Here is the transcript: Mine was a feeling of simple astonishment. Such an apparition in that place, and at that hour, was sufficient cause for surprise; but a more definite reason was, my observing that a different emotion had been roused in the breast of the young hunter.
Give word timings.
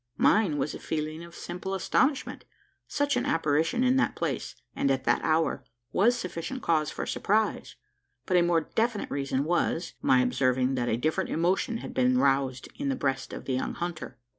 Mine 0.17 0.57
was 0.57 0.73
a 0.73 0.79
feeling 0.79 1.23
of 1.23 1.35
simple 1.35 1.75
astonishment. 1.75 2.43
Such 2.87 3.15
an 3.15 3.23
apparition 3.23 3.83
in 3.83 3.97
that 3.97 4.15
place, 4.15 4.55
and 4.75 4.89
at 4.89 5.03
that 5.03 5.23
hour, 5.23 5.63
was 5.91 6.15
sufficient 6.17 6.63
cause 6.63 6.89
for 6.89 7.05
surprise; 7.05 7.75
but 8.25 8.35
a 8.35 8.41
more 8.41 8.61
definite 8.61 9.11
reason 9.11 9.43
was, 9.43 9.93
my 10.01 10.21
observing 10.23 10.73
that 10.73 10.89
a 10.89 10.97
different 10.97 11.29
emotion 11.29 11.77
had 11.77 11.93
been 11.93 12.17
roused 12.17 12.67
in 12.77 12.89
the 12.89 12.95
breast 12.95 13.31
of 13.31 13.45
the 13.45 13.53
young 13.53 13.75
hunter. 13.75 14.17